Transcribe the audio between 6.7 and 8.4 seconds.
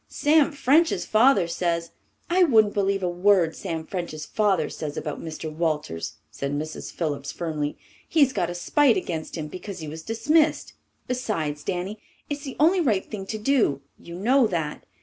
Phillips firmly. "He's